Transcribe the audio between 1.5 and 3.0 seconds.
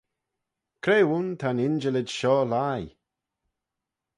injillid shoh lhie?